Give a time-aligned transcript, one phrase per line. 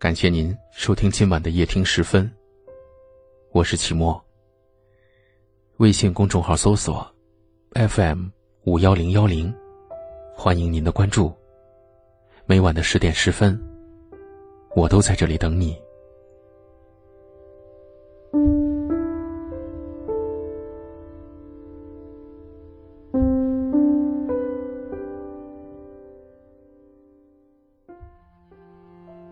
[0.00, 2.28] 感谢您收听今晚的夜听时分。
[3.52, 4.18] 我是齐墨。
[5.76, 7.06] 微信公众号搜索
[7.74, 8.28] “FM
[8.64, 9.54] 五幺零幺零”，
[10.34, 11.30] 欢迎您的关注。
[12.46, 13.62] 每晚的十点十分，
[14.74, 15.78] 我都在这里等你。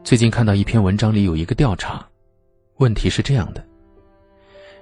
[0.08, 2.02] 最近看到一篇文章里有一个调查，
[2.78, 3.62] 问题是这样的：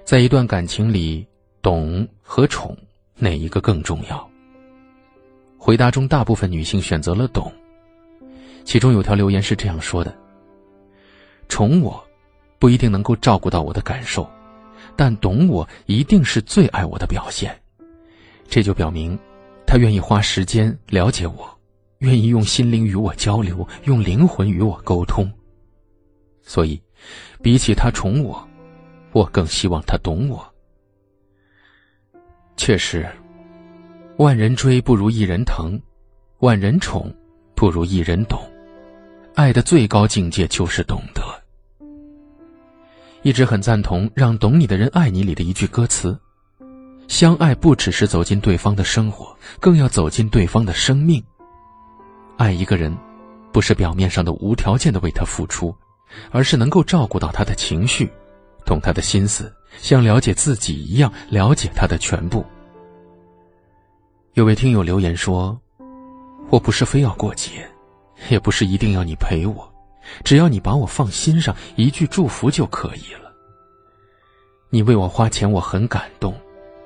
[0.05, 1.27] 在一段感情里，
[1.61, 2.73] 懂和宠
[3.13, 4.25] 哪一个更重要？
[5.57, 7.51] 回答中，大部分女性选择了懂。
[8.63, 10.15] 其中有条留言是这样说的
[11.49, 12.01] ：“宠我，
[12.57, 14.25] 不一定能够照顾到我的感受，
[14.95, 17.53] 但懂我一定是最爱我的表现。
[18.47, 19.19] 这就表明，
[19.65, 21.53] 他愿意花时间了解我。”
[21.99, 25.31] 愿意用心灵与我交流，用灵魂与我沟通。
[26.41, 26.81] 所以，
[27.41, 28.47] 比起他宠我，
[29.11, 30.53] 我更希望他懂我。
[32.55, 33.07] 确实，
[34.17, 35.79] 万人追不如一人疼，
[36.39, 37.13] 万人宠
[37.55, 38.39] 不如一人懂。
[39.35, 41.21] 爱的最高境界就是懂得。
[43.23, 46.17] 一直很赞同“让懂你的人爱你”里的一句歌词
[47.07, 51.23] ：“相爱不只是走进对方的生活，更要走进对方的生命。”
[52.37, 52.95] 爱一个人，
[53.51, 55.75] 不是表面上的无条件的为他付出，
[56.31, 58.07] 而是能够照顾到他的情绪，
[58.63, 62.45] 懂他的心思，像了解自己一样了解他的全部。
[64.33, 65.59] 有位听友留言说
[66.51, 67.67] ：“我不是非要过节，
[68.29, 69.67] 也不是一定要你陪我，
[70.23, 73.33] 只要你把我放心上，一句祝福就可以了。
[74.69, 76.39] 你为我花钱，我很感动，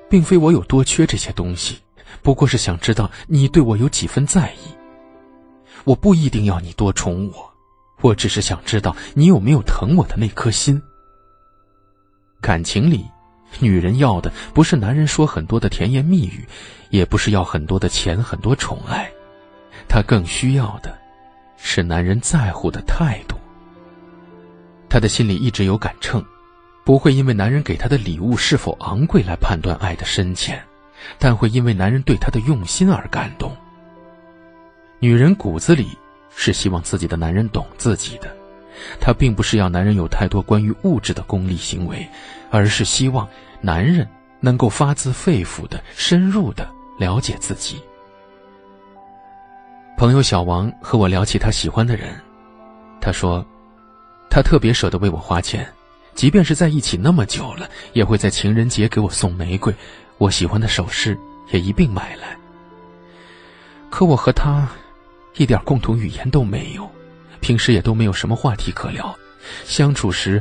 [0.08, 1.78] 并非我有多缺这些东西，
[2.22, 4.74] 不过是想知道你对我有几分在意。”
[5.84, 7.52] 我不一定要你多宠我，
[8.00, 10.80] 我只是想知道你有没有疼我的那颗心。
[12.40, 13.04] 感情里，
[13.60, 16.46] 女人要的不是男人说很多的甜言蜜语，
[16.90, 19.10] 也不是要很多的钱、很多宠爱，
[19.88, 20.96] 她更需要的，
[21.56, 23.36] 是男人在乎的态度。
[24.88, 26.24] 她的心里一直有杆秤，
[26.84, 30.62] 不会因为男人给她的礼物是否昂贵来判断爱的深浅，
[31.18, 33.56] 但会因为男人对她的用心而感动。
[35.02, 35.98] 女人骨子里
[36.30, 38.32] 是希望自己的男人懂自己的，
[39.00, 42.08] 她并不是要男人有太多关于物质的功利行为，
[42.52, 43.28] 而是希望
[43.60, 44.08] 男人
[44.38, 46.70] 能够发自肺腑的、深入的
[47.00, 47.82] 了解自己。
[49.98, 52.14] 朋友小王和我聊起他喜欢的人，
[53.00, 53.44] 他说，
[54.30, 55.68] 他特别舍得为我花钱，
[56.14, 59.74] 即便是在一起那么久了，也会在情人节给我送玫瑰，
[60.18, 61.18] 我喜欢的首饰
[61.50, 62.36] 也一并买来。
[63.90, 64.68] 可我和他。
[65.34, 66.90] 一点共同语言都没有，
[67.40, 69.14] 平时也都没有什么话题可聊，
[69.64, 70.40] 相处时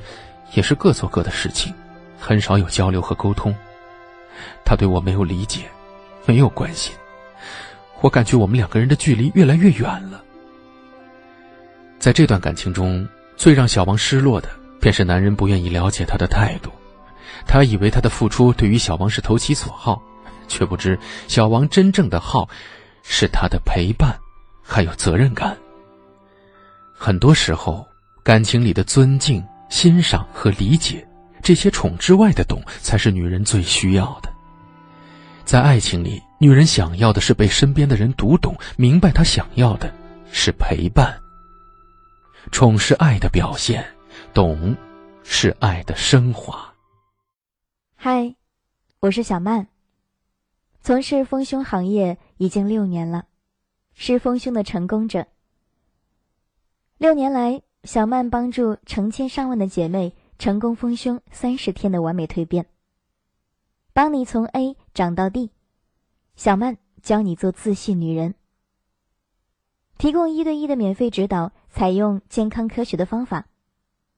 [0.53, 1.74] 也是各做各的事情，
[2.19, 3.56] 很少有交流和沟通。
[4.66, 5.62] 他对我没有理解，
[6.25, 6.94] 没有关心，
[8.01, 10.24] 我感觉我们两个人的距离越来越远了。
[12.00, 13.07] 在这段感情中，
[13.38, 14.50] 最让小王失落的，
[14.80, 16.72] 便是男人不愿意了解他的态度。
[17.46, 20.01] 他以为他的付出对于小王是投其所好，
[20.47, 20.97] 却不知
[21.28, 22.50] 小王真正的好，
[23.03, 24.19] 是他的陪伴。
[24.73, 25.57] 还有责任感。
[26.93, 27.85] 很多时候，
[28.23, 31.05] 感情里的尊敬、欣赏和理解，
[31.43, 34.31] 这些宠之外的懂，才是女人最需要的。
[35.43, 39.93] 在爱情里，女人想要的是被身边的人读懂，明白她想要的
[40.31, 41.21] 是陪伴。
[42.53, 43.85] 宠是爱的表现，
[44.33, 44.73] 懂
[45.25, 46.73] 是爱的升华。
[47.97, 48.33] 嗨，
[49.01, 49.67] 我是小曼，
[50.81, 53.25] 从事丰胸行业已经六年了。
[53.94, 55.28] 是丰胸的成功者。
[56.97, 62.68] 六年来，小曼帮助成千上万的姐妹成功丰胸三十天的完美蜕变，
[63.94, 65.51] 帮你从 A 长到 D。
[66.35, 68.36] 小曼教你做自信女人，
[69.98, 73.48] 提供一对一的免费指导，采用健康科学的方法，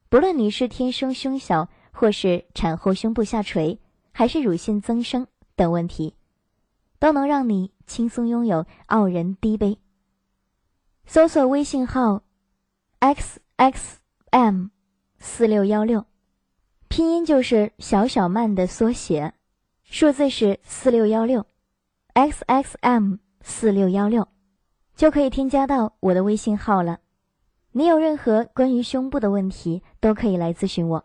[0.08, 3.78] 不论你是天生胸小，或是产后胸部下垂，
[4.12, 5.26] 还是乳腺增生
[5.56, 6.14] 等问题。
[6.98, 9.78] 都能让你轻松拥有傲人低杯。
[11.06, 12.22] 搜索微信号
[12.98, 14.00] ，x x
[14.30, 14.68] m
[15.18, 16.06] 四六幺六，
[16.88, 19.34] 拼音就是小小曼的缩写，
[19.82, 21.46] 数字是四六幺六
[22.14, 24.26] ，x x m 四六幺六，
[24.96, 27.00] 就可以添加到我的微信号了。
[27.72, 31.04] 你有任何关于胸部的问题，都可以来咨询我。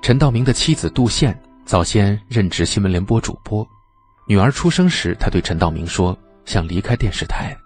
[0.00, 1.49] 陈道明的妻子杜宪。
[1.64, 3.66] 早先任职新闻联播主播，
[4.26, 7.56] 女儿出生时，他对陈道明说：“想离开电视台。”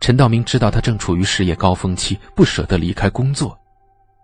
[0.00, 3.58] 陈道明知道他正处于事业高峰期，不舍得离开工作，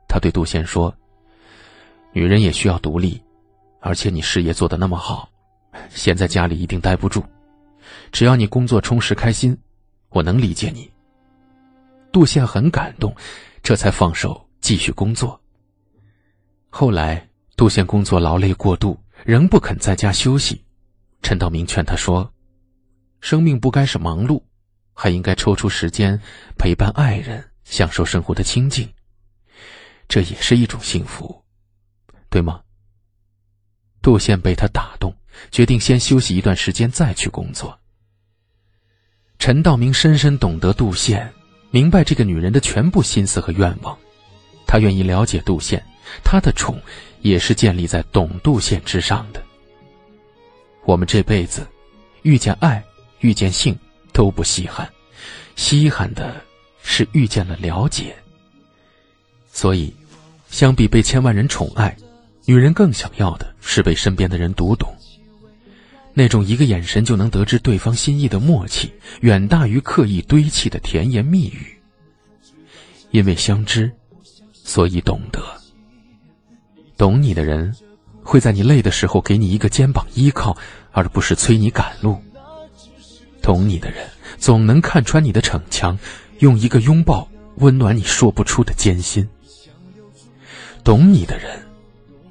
[0.09, 0.95] 他对杜宪说
[2.13, 3.23] ：“女人也需要独立，
[3.81, 5.29] 而且你事业做得那么好，
[5.89, 7.25] 现在家里一定待不住。
[8.13, 9.57] 只要你工作充实开心，
[10.11, 10.91] 我能理解你。”
[12.13, 13.15] 杜宪很感动，
[13.63, 15.41] 这才放手继续工作。
[16.69, 17.26] 后来，
[17.57, 20.63] 杜宪工作劳累过度，仍不肯在家休息。
[21.23, 22.31] 陈道明劝他说
[23.23, 24.43] ：“生命不该是忙碌。”
[24.93, 26.19] 还应该抽出时间
[26.59, 28.89] 陪伴爱人，享受生活的清静。
[30.09, 31.43] 这也是一种幸福，
[32.31, 32.61] 对吗？
[34.01, 35.15] 杜宪被他打动，
[35.51, 37.79] 决定先休息一段时间再去工作。
[39.39, 41.31] 陈道明深深懂得杜宪，
[41.71, 43.99] 明白这个女人的全部心思和愿望，
[44.67, 45.85] 他愿意了解杜宪，
[46.25, 46.81] 他的宠
[47.23, 49.43] 也是建立在懂杜宪之上的。
[50.85, 51.67] 我们这辈子，
[52.23, 52.83] 遇见爱，
[53.21, 53.77] 遇见性。
[54.13, 54.91] 都不稀罕，
[55.57, 56.43] 稀罕的
[56.83, 58.17] 是遇见了了解。
[59.53, 59.95] 所以，
[60.49, 61.95] 相比被千万人宠爱，
[62.47, 64.91] 女人更想要的是被身边的人读懂。
[66.15, 71.79] 那种一个眼神就能得知对方心意的默契，远大于刻意堆砌的甜言蜜语。
[73.11, 73.93] 因为相知，
[74.55, 75.56] 所以懂得。
[76.97, 77.75] 懂你的人，
[78.23, 80.57] 会在你累的时候给你一个肩膀依靠，
[80.93, 82.19] 而不是催你赶路。
[83.43, 84.09] 懂你的人，
[84.39, 85.99] 总能看穿你的逞强，
[86.39, 89.29] 用一个拥抱温暖你说不出的艰辛。
[90.83, 91.63] 懂你的人，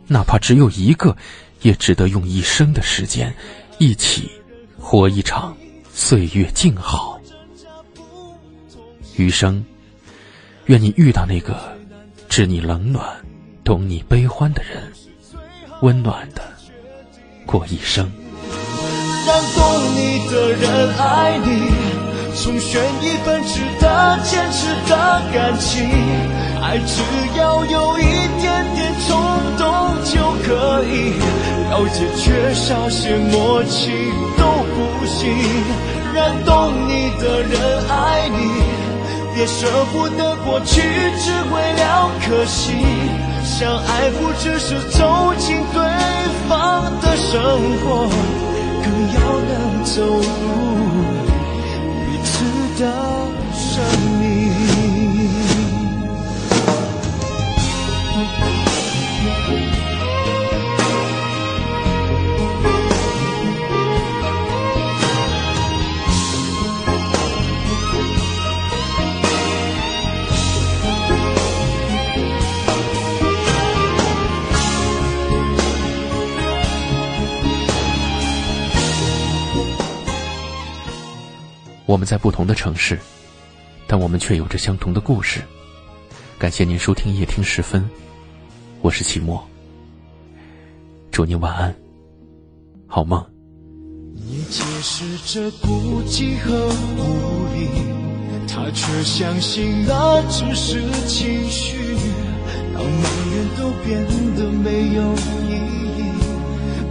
[0.07, 1.15] 哪怕只有一个，
[1.61, 3.33] 也值得用一生的时间，
[3.77, 4.29] 一起
[4.79, 5.55] 活一场
[5.93, 7.21] 岁月静好。
[9.15, 9.63] 余生，
[10.65, 11.77] 愿你遇到那个
[12.27, 13.07] 知你冷暖、
[13.65, 14.93] 懂你悲欢的人，
[15.81, 16.41] 温暖的
[17.47, 18.11] 过一生。
[19.25, 21.63] 让懂你的人爱你，
[22.35, 25.81] 从选一份值得坚持的感情。
[26.61, 27.01] 爱只
[27.39, 28.03] 要有一
[28.39, 29.17] 点点冲
[29.57, 29.67] 动
[30.03, 30.13] 就
[30.45, 31.17] 可以，
[31.71, 33.89] 了解缺少些默契
[34.37, 34.45] 都
[34.75, 35.27] 不行。
[36.13, 38.37] 让懂你的人爱你，
[39.33, 40.81] 别舍不得过去，
[41.17, 42.73] 只为了可惜。
[43.57, 45.81] 相爱不只是走进对
[46.49, 47.39] 方的生
[47.79, 48.09] 活。
[48.83, 50.64] 更要能走入
[81.85, 82.99] 我们在不同的城市，
[83.85, 85.41] 但我们却有着相同的故事。
[86.39, 87.87] 感谢您收听夜听时分，
[88.81, 89.43] 我是齐墨。
[91.11, 91.75] 祝您晚安，
[92.87, 93.23] 好梦。
[94.15, 96.67] 你解释着孤寂和
[96.97, 97.69] 无力，
[98.47, 101.77] 他却相信那只是情绪，
[102.73, 104.03] 让每人都变
[104.35, 105.53] 得没有意
[105.99, 106.03] 义。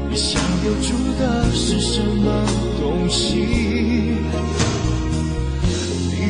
[0.08, 2.46] 你想留住的是什么
[2.81, 4.15] 东西？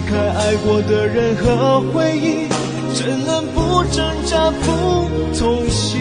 [0.06, 2.48] 开爱过的人和回忆，
[2.94, 6.00] 怎能不挣扎不痛心？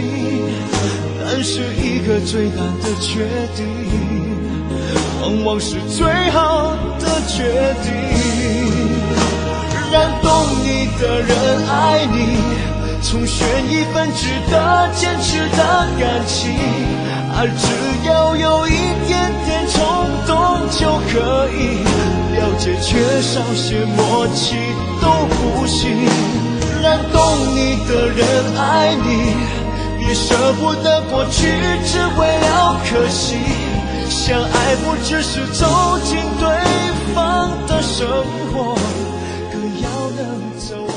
[1.26, 3.66] 但是一个最难的决定，
[5.22, 7.92] 往往是最好的决定。
[9.92, 10.30] 让懂
[10.64, 12.38] 你的人爱你，
[13.04, 16.52] 重选一份值得坚持的感情。
[17.36, 17.68] 爱只
[23.54, 24.56] 有些默契
[25.00, 25.88] 都不行，
[26.82, 27.22] 让懂
[27.54, 29.36] 你的人爱你，
[30.00, 31.54] 别舍不得过去，
[31.86, 33.36] 只为了可惜。
[34.10, 36.50] 相爱不只是走进对
[37.14, 38.08] 方的生
[38.52, 38.74] 活，
[39.52, 40.26] 更要能
[40.58, 40.93] 走。